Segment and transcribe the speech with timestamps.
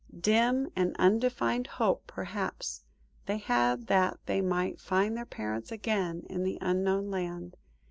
[0.19, 2.83] Dim and undefined hope, perhaps,
[3.27, 7.55] they had that they might find their parents again in the Unknown Land.